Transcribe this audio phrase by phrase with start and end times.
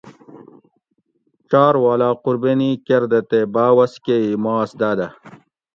[1.51, 5.07] چار والا قُربینی کر دہ تے باۤوس کہ ئ ماس داۤدہ